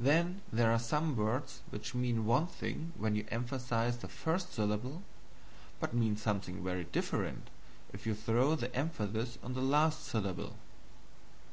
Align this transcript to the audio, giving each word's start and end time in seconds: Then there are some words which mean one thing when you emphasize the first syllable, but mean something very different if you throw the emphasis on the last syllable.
Then 0.00 0.40
there 0.52 0.72
are 0.72 0.80
some 0.80 1.14
words 1.14 1.60
which 1.70 1.94
mean 1.94 2.26
one 2.26 2.48
thing 2.48 2.92
when 2.96 3.14
you 3.14 3.24
emphasize 3.30 3.98
the 3.98 4.08
first 4.08 4.52
syllable, 4.52 5.04
but 5.78 5.94
mean 5.94 6.16
something 6.16 6.64
very 6.64 6.82
different 6.90 7.50
if 7.92 8.04
you 8.04 8.16
throw 8.16 8.56
the 8.56 8.74
emphasis 8.74 9.38
on 9.44 9.54
the 9.54 9.62
last 9.62 10.02
syllable. 10.02 10.56